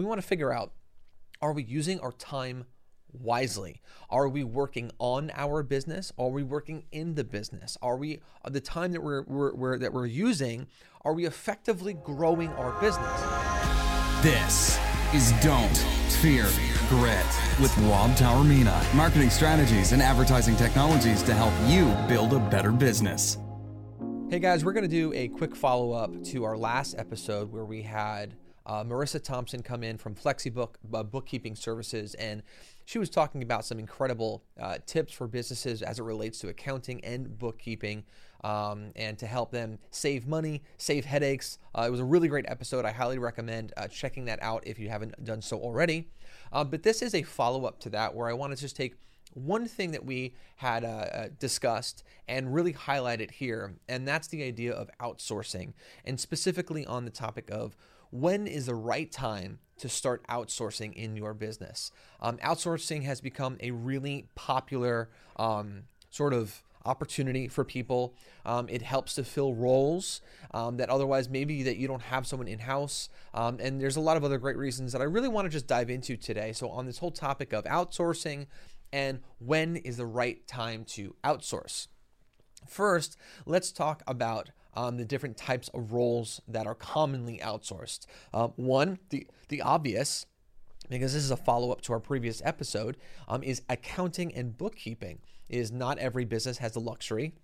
[0.00, 0.72] we want to figure out
[1.42, 2.64] are we using our time
[3.12, 3.82] wisely?
[4.08, 6.10] Are we working on our business?
[6.18, 7.76] Are we working in the business?
[7.82, 10.68] Are we uh, the time that we're, we're, we're that we're using?
[11.02, 13.20] Are we effectively growing our business?
[14.22, 14.78] This
[15.12, 15.76] is Don't
[16.22, 16.48] Fear
[16.88, 17.26] Grit
[17.60, 18.94] with Rob Taormina.
[18.94, 23.36] Marketing strategies and advertising technologies to help you build a better business.
[24.30, 27.64] Hey guys, we're going to do a quick follow up to our last episode where
[27.64, 28.36] we had
[28.70, 32.40] uh, Marissa Thompson come in from FlexiBook uh, Bookkeeping Services, and
[32.84, 37.04] she was talking about some incredible uh, tips for businesses as it relates to accounting
[37.04, 38.04] and bookkeeping.
[38.42, 41.58] Um, and to help them save money, save headaches.
[41.74, 42.86] Uh, it was a really great episode.
[42.86, 46.08] I highly recommend uh, checking that out if you haven't done so already.
[46.50, 48.94] Uh, but this is a follow up to that where I want to just take
[49.34, 54.28] one thing that we had uh, uh, discussed and really highlight it here, and that's
[54.28, 55.74] the idea of outsourcing,
[56.06, 57.76] and specifically on the topic of
[58.10, 61.90] when is the right time to start outsourcing in your business.
[62.20, 68.14] Um, outsourcing has become a really popular um, sort of opportunity for people.
[68.44, 70.20] Um, it helps to fill roles
[70.52, 73.08] um, that otherwise maybe that you don't have someone in house.
[73.32, 75.66] Um, and there's a lot of other great reasons that I really want to just
[75.66, 76.52] dive into today.
[76.52, 78.46] So on this whole topic of outsourcing
[78.92, 81.86] and when is the right time to outsource.
[82.68, 88.06] First, let's talk about um, the different types of roles that are commonly outsourced.
[88.32, 90.26] Uh, one, the the obvious,
[90.88, 92.96] because this is a follow up to our previous episode,
[93.28, 95.18] um, is accounting and bookkeeping.
[95.48, 97.34] Is not every business has the luxury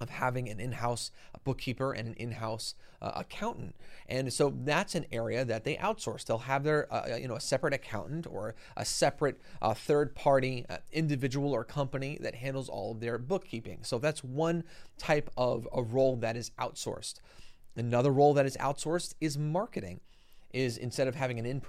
[0.00, 1.10] of having an in-house
[1.44, 3.74] bookkeeper and an in-house uh, accountant.
[4.08, 6.24] And so that's an area that they outsource.
[6.24, 10.14] They'll have their uh, uh, you know a separate accountant or a separate uh, third
[10.14, 13.80] party uh, individual or company that handles all of their bookkeeping.
[13.82, 14.64] So that's one
[14.98, 17.20] type of a role that is outsourced.
[17.76, 20.00] Another role that is outsourced is marketing
[20.56, 21.62] is instead of having an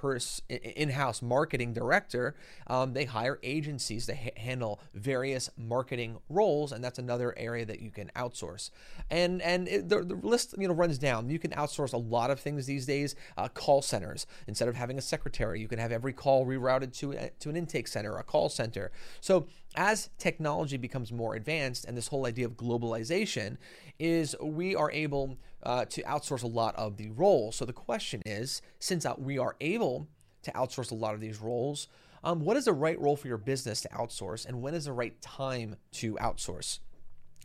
[0.48, 2.36] in-house marketing director
[2.68, 7.82] um, they hire agencies to ha- handle various marketing roles and that's another area that
[7.82, 8.70] you can outsource.
[9.10, 11.30] And and it, the, the, list you know runs down.
[11.30, 14.26] You can outsource a lot of things these days uh, call centers.
[14.48, 17.58] Instead of having a secretary you can have every call rerouted to, a, to an
[17.58, 18.92] intake center a call center.
[19.20, 23.58] So as technology becomes more advanced and this whole idea of globalization
[23.99, 27.55] is we are able uh, to outsource a lot of the roles.
[27.55, 30.08] So the question is, since uh, we are able
[30.42, 31.87] to outsource a lot of these roles,
[32.23, 34.92] um, what is the right role for your business to outsource, and when is the
[34.92, 36.80] right time to outsource?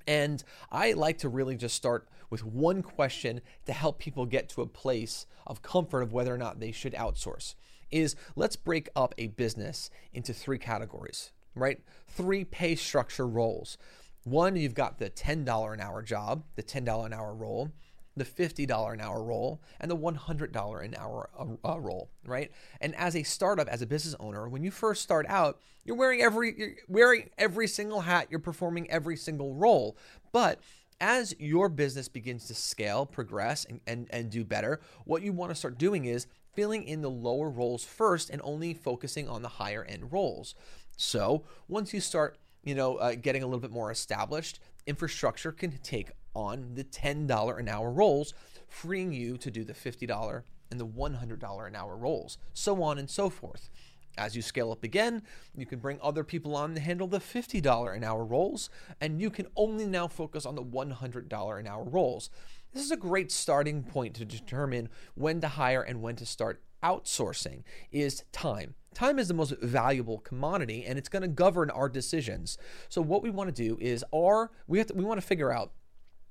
[0.06, 0.42] And
[0.72, 4.66] I like to really just start with one question to help people get to a
[4.66, 7.54] place of comfort of whether or not they should outsource.
[7.90, 11.80] Is let's break up a business into three categories, right?
[12.08, 13.78] Three pay structure roles.
[14.24, 17.72] One, you've got the $10 an hour job, the $10 an hour role
[18.16, 22.50] the $50 an hour role and the $100 an hour uh, uh, role, right?
[22.80, 26.20] And as a startup, as a business owner, when you first start out, you're wearing
[26.20, 29.96] every you're wearing every single hat, you're performing every single role.
[30.30, 30.60] But
[31.00, 35.50] as your business begins to scale, progress, and, and, and do better, what you want
[35.50, 39.48] to start doing is filling in the lower roles first and only focusing on the
[39.48, 40.54] higher end roles.
[40.96, 45.78] So once you start you know, uh, getting a little bit more established, infrastructure can
[45.82, 48.34] take on the $10 an hour roles,
[48.68, 53.10] freeing you to do the $50 and the $100 an hour roles, so on and
[53.10, 53.68] so forth.
[54.18, 55.22] As you scale up again,
[55.56, 58.70] you can bring other people on to handle the $50 an hour roles,
[59.00, 62.30] and you can only now focus on the $100 an hour roles.
[62.72, 66.62] This is a great starting point to determine when to hire and when to start
[66.82, 68.74] outsourcing is time.
[68.94, 72.56] Time is the most valuable commodity and it's going to govern our decisions.
[72.88, 75.52] So what we want to do is our we have to, we want to figure
[75.52, 75.72] out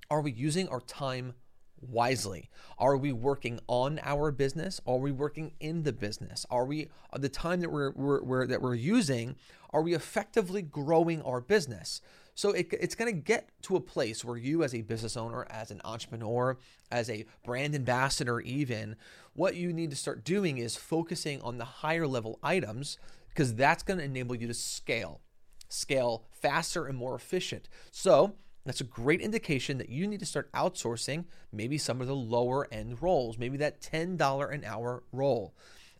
[0.09, 1.33] are we using our time
[1.79, 2.49] wisely?
[2.77, 4.81] Are we working on our business?
[4.85, 6.45] Are we working in the business?
[6.49, 9.35] Are we the time that we're, we're, we're that we're using?
[9.69, 12.01] Are we effectively growing our business?
[12.41, 15.45] So it, it's going to get to a place where you, as a business owner,
[15.51, 16.57] as an entrepreneur,
[16.91, 18.95] as a brand ambassador, even
[19.35, 22.97] what you need to start doing is focusing on the higher level items
[23.29, 25.21] because that's going to enable you to scale,
[25.69, 27.69] scale faster and more efficient.
[27.91, 28.33] So
[28.65, 32.67] that's a great indication that you need to start outsourcing maybe some of the lower
[32.71, 35.53] end roles, maybe that $10 an hour role.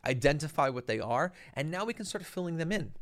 [0.08, 2.94] Identify what they are, and now we can start filling them in.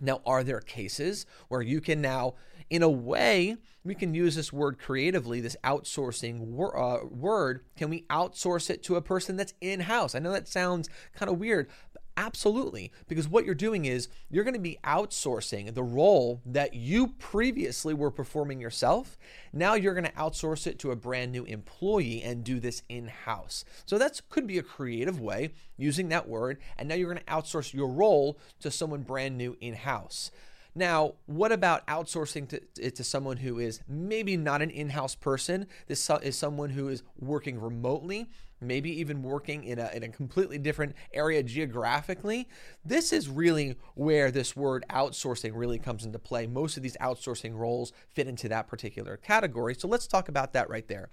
[0.00, 2.34] Now, are there cases where you can now,
[2.68, 7.64] in a way, we can use this word creatively, this outsourcing wor- uh, word.
[7.76, 10.14] Can we outsource it to a person that's in house?
[10.14, 11.68] I know that sounds kind of weird.
[12.18, 17.08] Absolutely, because what you're doing is you're going to be outsourcing the role that you
[17.08, 19.18] previously were performing yourself.
[19.52, 23.08] Now you're going to outsource it to a brand new employee and do this in
[23.08, 23.66] house.
[23.84, 26.58] So that could be a creative way using that word.
[26.78, 30.30] And now you're going to outsource your role to someone brand new in house.
[30.74, 35.14] Now, what about outsourcing to, it to someone who is maybe not an in house
[35.14, 35.66] person?
[35.86, 38.28] This is someone who is working remotely,
[38.60, 42.48] maybe even working in a, in a completely different area geographically.
[42.84, 46.46] This is really where this word outsourcing really comes into play.
[46.46, 49.74] Most of these outsourcing roles fit into that particular category.
[49.74, 51.10] So let's talk about that right there.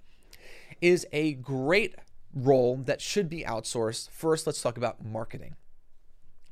[0.80, 1.94] Is a great
[2.34, 4.10] role that should be outsourced.
[4.10, 5.56] First, let's talk about marketing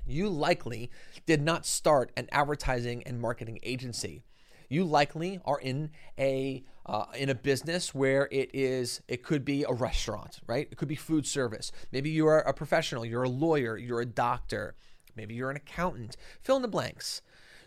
[0.06, 0.90] you likely
[1.26, 4.24] did not start an advertising and marketing agency.
[4.72, 9.64] You likely are in a uh, in a business where it is it could be
[9.64, 10.66] a restaurant, right?
[10.70, 11.72] It could be food service.
[11.92, 13.04] Maybe you are a professional.
[13.04, 13.76] You're a lawyer.
[13.76, 14.74] You're a doctor.
[15.14, 16.16] Maybe you're an accountant.
[16.40, 17.20] Fill in the blanks.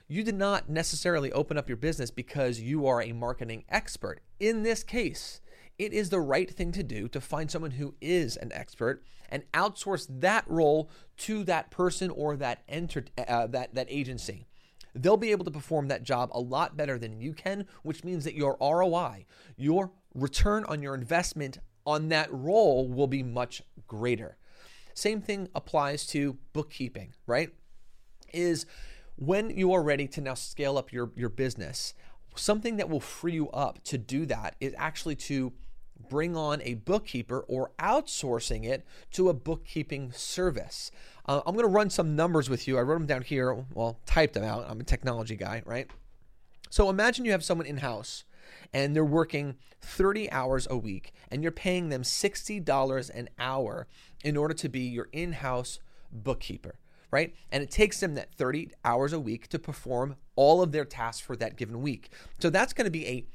[0.08, 4.22] You did not necessarily open up your business because you are a marketing expert.
[4.40, 5.42] In this case,
[5.78, 9.44] it is the right thing to do to find someone who is an expert and
[9.52, 14.48] outsource that role to that person or that enter, uh, that that agency.
[14.96, 18.24] They'll be able to perform that job a lot better than you can, which means
[18.24, 19.26] that your ROI,
[19.58, 24.38] your return on your investment on that role will be much greater.
[24.94, 27.50] Same thing applies to bookkeeping, right?
[28.34, 28.66] Is
[29.18, 31.94] when you are ready to now scale up your, your business,
[32.36, 35.54] something that will free you up to do that is actually to
[36.10, 40.92] bring on a bookkeeper or outsourcing it to a bookkeeping service.
[41.26, 42.78] Uh, I'm going to run some numbers with you.
[42.78, 44.66] I wrote them down here, well, typed them out.
[44.68, 45.90] I'm a technology guy, right?
[46.70, 48.26] So imagine you have someone in house
[48.74, 53.88] and they're working 30 hours a week and you're paying them $60 an hour
[54.24, 55.80] in order to be your in house
[56.12, 56.80] bookkeeper,
[57.12, 57.34] right?
[57.52, 61.22] And it takes them that 30 hours a week to perform all of their tasks
[61.22, 62.10] for that given week.
[62.40, 63.26] So that's going to be a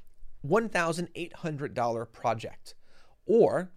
[0.46, 2.74] $1,800 project.
[3.26, 3.70] Or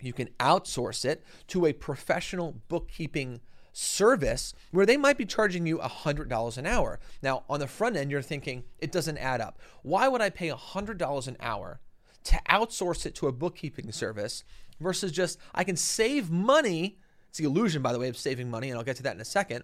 [0.00, 3.40] you can outsource it to a professional bookkeeping
[3.72, 6.98] service where they might be charging you $100 an hour.
[7.22, 9.60] Now, on the front end, you're thinking it doesn't add up.
[9.82, 11.80] Why would I pay $100 an hour
[12.24, 14.44] to outsource it to a bookkeeping service
[14.80, 16.98] versus just I can save money?
[17.28, 19.20] It's the illusion, by the way, of saving money, and I'll get to that in
[19.20, 19.62] a second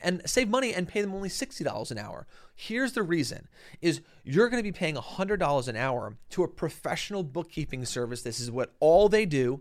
[0.00, 2.26] and save money and pay them only $60 an hour.
[2.54, 3.48] Here's the reason
[3.80, 8.22] is you're going to be paying $100 an hour to a professional bookkeeping service.
[8.22, 9.60] This is what all they do.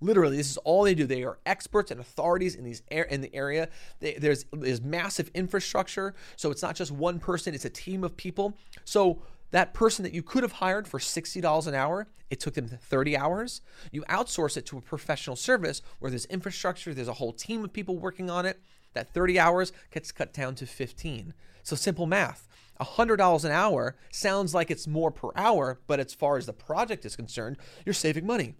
[0.00, 1.06] Literally, this is all they do.
[1.06, 3.68] They are experts and authorities in these in the area.
[4.00, 8.14] They, there's there's massive infrastructure, so it's not just one person; it's a team of
[8.16, 8.58] people.
[8.84, 9.22] So
[9.54, 13.16] that person that you could have hired for $60 an hour, it took them 30
[13.16, 13.60] hours.
[13.92, 17.72] You outsource it to a professional service where there's infrastructure, there's a whole team of
[17.72, 18.60] people working on it.
[18.94, 21.34] That 30 hours gets cut down to 15.
[21.62, 22.48] So simple math.
[22.80, 27.04] $100 an hour sounds like it's more per hour, but as far as the project
[27.04, 28.54] is concerned, you're saving money.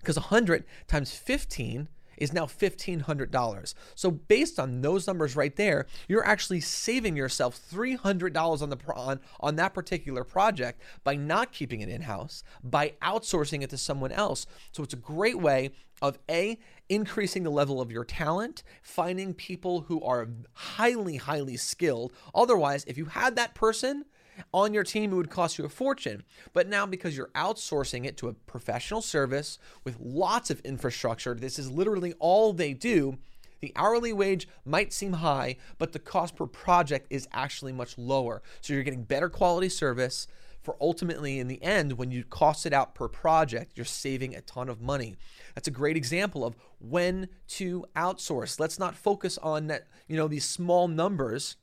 [0.00, 3.74] Because 100 times 15 is now $1,500.
[3.94, 9.20] So based on those numbers right there, you're actually saving yourself $300 on the on,
[9.40, 14.46] on that particular project by not keeping it in-house, by outsourcing it to someone else.
[14.72, 15.72] So it's a great way
[16.08, 16.58] of A,
[16.88, 22.12] increasing the level of your talent, finding people who are highly, highly skilled.
[22.34, 24.04] Otherwise, if you had that person,
[24.52, 26.24] on your team, it would cost you a fortune.
[26.52, 31.56] But now, because you're outsourcing it to a professional service with lots of infrastructure, this
[31.56, 33.18] is literally all they do.
[33.60, 38.42] The hourly wage might seem high, but the cost per project is actually much lower.
[38.60, 40.26] So you're getting better quality service
[40.64, 44.40] for ultimately in the end when you cost it out per project you're saving a
[44.40, 45.14] ton of money
[45.54, 50.26] that's a great example of when to outsource let's not focus on that you know
[50.26, 51.56] these small numbers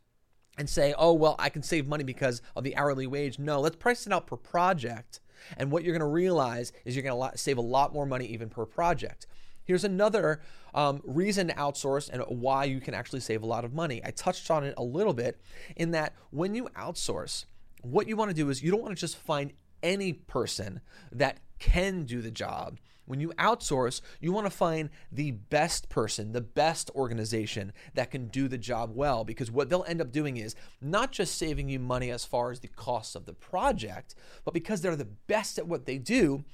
[0.58, 3.40] and say, oh, well, I can save money because of the hourly wage.
[3.40, 5.20] No, let's price it out per project.
[5.58, 8.26] And what you're going to realize is you're going to save a lot more money
[8.28, 9.28] even per project.
[9.64, 10.42] Here's another
[10.74, 14.02] um, reason to outsource and why you can actually save a lot of money.
[14.04, 15.40] I touched on it a little bit
[15.76, 17.46] in that when you outsource,
[17.82, 21.40] what you want to do is you don't want to just find any person that
[21.60, 22.80] can do the job.
[23.06, 28.28] When you outsource, you want to find the best person, the best organization that can
[28.28, 29.26] do the job well.
[29.26, 32.60] Because what they'll end up doing is not just saving you money as far as
[32.60, 36.46] the costs of the project, but because they're the best at what they do,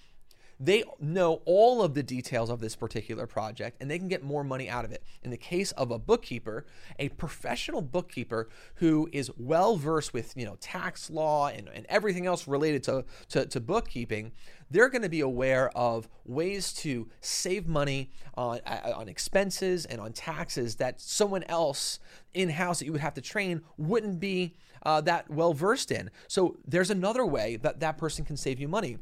[0.60, 4.44] they know all of the details of this particular project and they can get more
[4.44, 5.04] money out of it.
[5.24, 6.66] In the case of a bookkeeper,
[6.98, 12.26] a professional bookkeeper who is well versed with you know tax law and, and everything
[12.26, 14.32] else related to, to, to bookkeeping,
[14.70, 20.12] they're going to be aware of ways to save money on, on expenses and on
[20.12, 22.00] taxes that someone else
[22.34, 26.10] in house that you would have to train wouldn't be uh, that well versed in.
[26.28, 28.98] So there's another way that that person can save you money.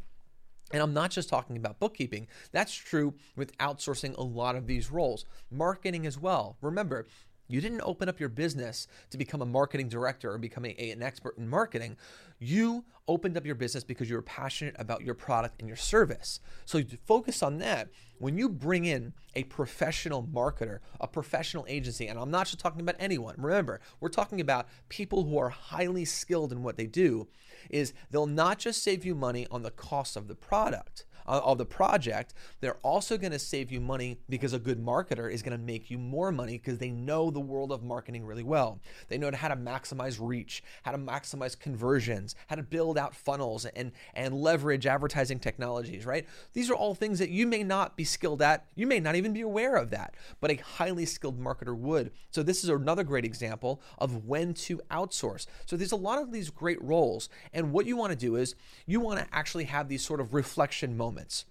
[0.71, 2.27] And I'm not just talking about bookkeeping.
[2.51, 5.25] That's true with outsourcing a lot of these roles.
[5.51, 6.57] Marketing as well.
[6.61, 7.05] Remember,
[7.47, 11.37] you didn't open up your business to become a marketing director or become an expert
[11.37, 11.95] in marketing.
[12.39, 16.39] You opened up your business because you were passionate about your product and your service.
[16.65, 17.89] So focus on that.
[18.17, 22.81] When you bring in a professional marketer, a professional agency, and I'm not just talking
[22.81, 27.27] about anyone, remember, we're talking about people who are highly skilled in what they do,
[27.69, 31.65] is they'll not just save you money on the cost of the product, of the
[31.65, 35.63] project, they're also going to save you money because a good marketer is going to
[35.63, 38.79] make you more money because they know the world of marketing really well.
[39.07, 43.65] They know how to maximize reach, how to maximize conversions, how to build out funnels
[43.65, 46.25] and and leverage advertising technologies, right?
[46.53, 48.65] These are all things that you may not be skilled at.
[48.75, 52.11] You may not even be aware of that, but a highly skilled marketer would.
[52.31, 55.47] So this is another great example of when to outsource.
[55.65, 58.55] So there's a lot of these great roles and what you want to do is
[58.85, 61.45] you want to actually have these sort of reflection moments moments.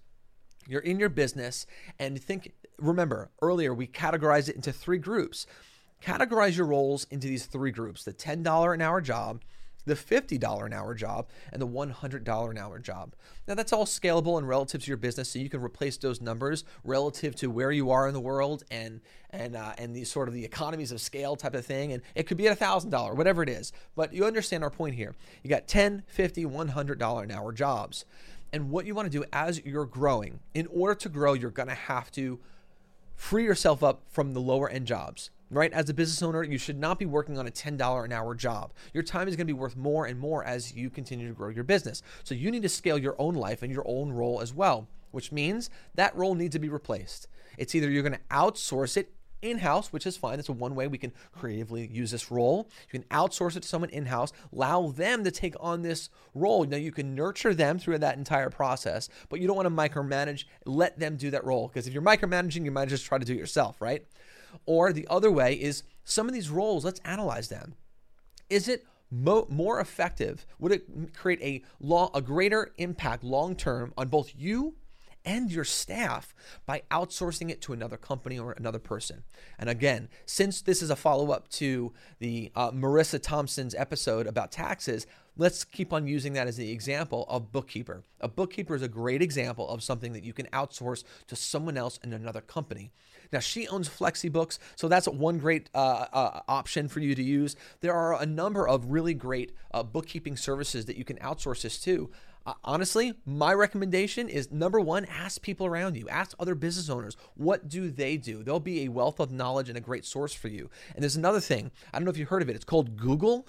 [0.67, 1.65] You're in your business
[1.99, 5.47] and think, remember, earlier we categorized it into three groups.
[6.03, 9.41] Categorize your roles into these three groups the $10 an hour job,
[9.85, 13.15] the $50 an hour job, and the $100 an hour job.
[13.47, 16.63] Now, that's all scalable and relative to your business, so you can replace those numbers
[16.83, 20.33] relative to where you are in the world and and uh, and these sort of
[20.33, 21.91] the economies of scale type of thing.
[21.93, 23.71] And it could be at $1,000, whatever it is.
[23.95, 25.15] But you understand our point here.
[25.43, 28.05] You got $10, $50, $100 an hour jobs.
[28.55, 31.67] And what you want to do as you're growing, in order to grow, you're going
[31.67, 32.39] to have to
[33.13, 35.29] free yourself up from the lower end jobs.
[35.51, 35.73] Right?
[35.73, 38.71] As a business owner, you should not be working on a $10 an hour job.
[38.93, 41.49] Your time is going to be worth more and more as you continue to grow
[41.49, 42.01] your business.
[42.23, 45.33] So you need to scale your own life and your own role as well, which
[45.33, 47.27] means that role needs to be replaced.
[47.57, 49.11] It's either you're going to outsource it
[49.45, 50.37] in house, which is fine.
[50.37, 52.69] That's one way we can creatively use this role.
[52.91, 56.65] You can outsource it to someone in house, allow them to take on this role.
[56.65, 60.45] Now, you can nurture them through that entire process, but you don't want to micromanage,
[60.65, 61.67] let them do that role.
[61.67, 64.05] Because if you're micromanaging, you might just try to do it yourself, right?
[64.65, 67.75] Or the other way is some of these roles, let's analyze them.
[68.49, 70.45] Is it mo- more effective?
[70.59, 74.75] Would it create a, long, a greater impact long term on both you
[75.25, 76.33] and your staff
[76.65, 79.23] by outsourcing it to another company or another person.
[79.59, 84.51] And again, since this is a follow up to the uh, Marissa Thompson's episode about
[84.51, 88.03] taxes, let's keep on using that as the example of bookkeeper.
[88.21, 91.99] A bookkeeper is a great example of something that you can outsource to someone else
[92.03, 92.91] in another company.
[93.33, 97.55] Now, she owns FlexiBooks, so that's one great uh, uh, option for you to use.
[97.81, 101.79] There are a number of really great uh, bookkeeping services that you can outsource this
[101.81, 102.11] to.
[102.45, 107.17] Uh, honestly, my recommendation is number one, ask people around you, ask other business owners,
[107.33, 108.43] what do they do?
[108.43, 110.69] They'll be a wealth of knowledge and a great source for you.
[110.93, 113.47] And there's another thing, I don't know if you heard of it, it's called Google.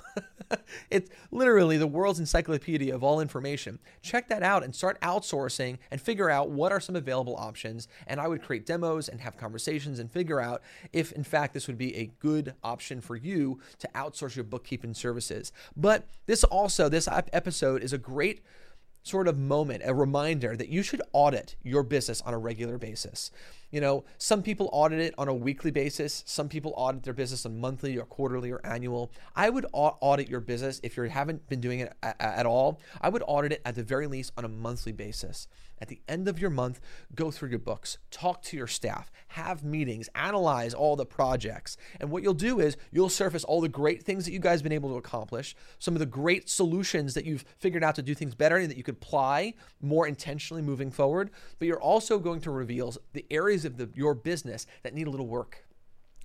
[0.91, 3.81] it's literally the world's encyclopedia of all information.
[4.01, 7.89] Check that out and start outsourcing and figure out what are some available options.
[8.07, 10.63] And I would create demos and have conversations and figure out
[10.95, 14.95] if, in fact, this would be a good option for you to outsource your bookkeeping
[14.95, 15.53] services.
[15.77, 18.41] But this also, this episode is a great
[19.07, 23.31] sort of moment, a reminder that you should audit your business on a regular basis.
[23.71, 27.45] You know, some people audit it on a weekly basis, some people audit their business
[27.45, 29.11] on monthly or quarterly or annual.
[29.35, 32.81] I would audit your business if you haven't been doing it at all.
[33.01, 35.49] I would audit it at the very least on a monthly basis.
[35.79, 36.81] At the end of your month,
[37.15, 41.77] go through your books, talk to your staff, have meetings, analyze all the projects.
[42.01, 44.63] And what you'll do is you'll surface all the great things that you guys have
[44.63, 48.15] been able to accomplish, some of the great solutions that you've figured out to do
[48.15, 51.31] things better and that you could apply more intentionally moving forward.
[51.59, 55.11] But you're also going to reveal the areas of the, your business that need a
[55.11, 55.65] little work.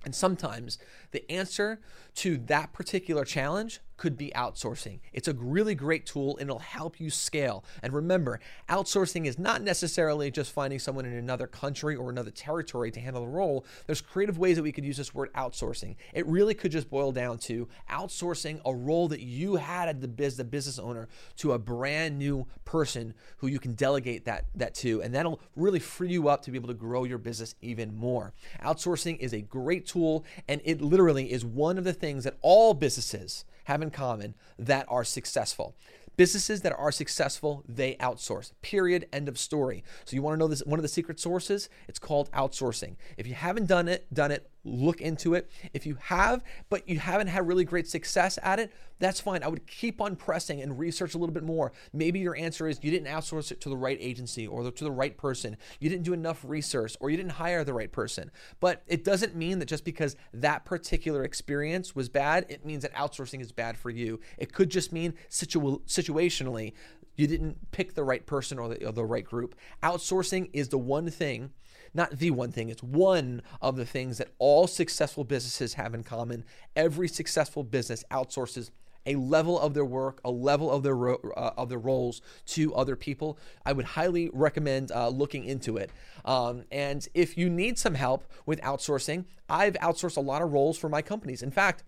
[0.04, 0.78] And sometimes
[1.12, 1.80] the answer
[2.16, 5.00] to that particular challenge could be outsourcing.
[5.12, 7.64] It's a really great tool and it'll help you scale.
[7.82, 12.90] And remember, outsourcing is not necessarily just finding someone in another country or another territory
[12.90, 13.64] to handle the role.
[13.86, 15.96] There's creative ways that we could use this word outsourcing.
[16.12, 20.08] It really could just boil down to outsourcing a role that you had as the,
[20.08, 24.74] biz, the business owner to a brand new person who you can delegate that, that
[24.76, 25.02] to.
[25.02, 28.32] And that'll really free you up to be able to grow your business even more.
[28.62, 32.74] Outsourcing is a great tool and it literally is one of the things that all
[32.74, 35.74] businesses have in common that are successful.
[36.16, 38.52] Businesses that are successful, they outsource.
[38.60, 39.08] Period.
[39.12, 39.82] End of story.
[40.04, 41.70] So you want to know this one of the secret sources?
[41.88, 42.96] It's called outsourcing.
[43.16, 45.50] If you haven't done it, done it, look into it.
[45.72, 49.42] If you have, but you haven't had really great success at it, that's fine.
[49.42, 51.72] I would keep on pressing and research a little bit more.
[51.92, 54.90] Maybe your answer is you didn't outsource it to the right agency or to the
[54.92, 55.56] right person.
[55.80, 58.30] You didn't do enough research or you didn't hire the right person.
[58.60, 62.94] But it doesn't mean that just because that particular experience was bad, it means that
[62.94, 64.20] outsourcing is bad for you.
[64.38, 66.72] It could just mean situ- situationally
[67.16, 69.54] you didn't pick the right person or the, or the right group.
[69.82, 71.50] Outsourcing is the one thing
[71.94, 76.02] not the one thing, it's one of the things that all successful businesses have in
[76.02, 76.44] common.
[76.74, 78.70] Every successful business outsources
[79.06, 82.96] a level of their work, a level of their uh, of their roles to other
[82.96, 83.38] people.
[83.64, 85.90] I would highly recommend uh, looking into it.
[86.24, 90.78] Um, and if you need some help with outsourcing, I've outsourced a lot of roles
[90.78, 91.42] for my companies.
[91.42, 91.82] In fact,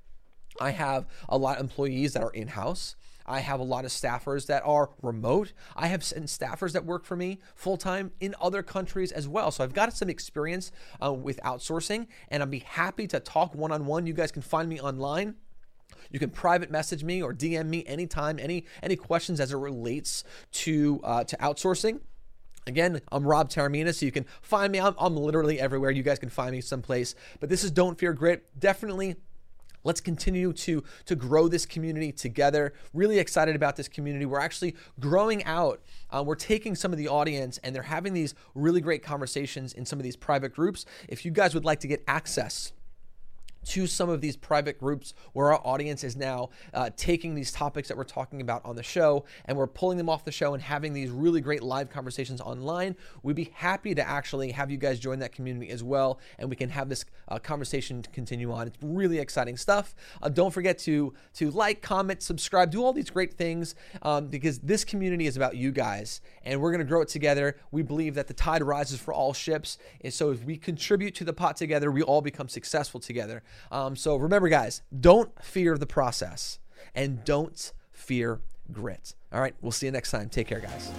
[0.61, 2.97] I have a lot of employees that are in house.
[3.27, 5.53] I have a lot of staffers that are remote.
[5.77, 9.51] I have staffers that work for me full time in other countries as well.
[9.51, 13.73] So I've got some experience uh, with outsourcing, and I'd be happy to talk one
[13.73, 14.07] on one.
[14.07, 15.37] You guys can find me online.
[16.11, 20.25] You can private message me or DM me anytime, any any questions as it relates
[20.53, 22.01] to uh, to outsourcing.
[22.67, 24.81] Again, I'm Rob Taormina, so you can find me.
[24.81, 25.91] I'm, I'm literally everywhere.
[25.91, 27.15] You guys can find me someplace.
[27.39, 28.59] But this is Don't Fear Grit.
[28.59, 29.17] Definitely
[29.85, 32.73] Let's continue to, to grow this community together.
[32.93, 34.27] Really excited about this community.
[34.27, 35.81] We're actually growing out.
[36.11, 39.85] Uh, we're taking some of the audience and they're having these really great conversations in
[39.85, 40.87] some of these private groups.
[41.09, 42.73] If you guys would like to get access
[43.65, 47.89] to some of these private groups where our audience is now uh, taking these topics
[47.89, 50.63] that we're talking about on the show and we're pulling them off the show and
[50.63, 52.97] having these really great live conversations online.
[53.23, 56.57] We'd be happy to actually have you guys join that community as well, and we
[56.57, 58.67] can have this uh, conversation continue on.
[58.67, 59.95] It's really exciting stuff.
[60.23, 64.59] Uh, don't forget to to like, comment, subscribe, do all these great things um, because
[64.61, 67.57] this community is about you guys, and we're going to grow it together.
[67.71, 71.25] We believe that the tide rises for all ships, and so if we contribute to
[71.25, 73.43] the pot together, we all become successful together.
[73.71, 76.59] Um, so remember, guys, don't fear the process
[76.95, 78.41] and don't fear
[78.73, 79.15] grit.
[79.33, 80.29] All right, we'll see you next time.
[80.29, 80.93] Take care, guys.